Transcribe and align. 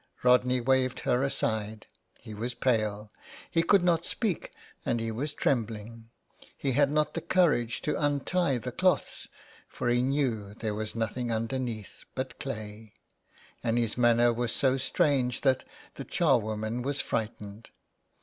Rodney 0.23 0.59
waved 0.61 1.01
her 1.01 1.21
aside. 1.21 1.85
He 2.19 2.33
was 2.33 2.55
pale; 2.55 3.11
he 3.51 3.61
could 3.61 3.83
not 3.83 4.03
speak, 4.03 4.51
and 4.83 4.99
he 4.99 5.11
was 5.11 5.31
trembling. 5.31 6.09
He 6.57 6.71
had 6.71 6.89
not 6.89 7.13
the 7.13 7.21
courage 7.21 7.83
to 7.83 8.03
untie 8.03 8.57
the 8.57 8.71
cloths, 8.71 9.27
for 9.67 9.89
he 9.89 10.01
knew 10.01 10.55
there 10.55 10.73
was 10.73 10.95
nothing 10.95 11.31
underneath 11.31 12.05
but 12.15 12.39
clay, 12.39 12.93
and 13.63 13.77
his 13.77 13.95
manner 13.95 14.33
was 14.33 14.51
so 14.51 14.75
strange 14.75 15.41
that 15.41 15.65
the 15.93 16.03
charwoman 16.03 16.81
was 16.81 16.99
frightened. 16.99 17.69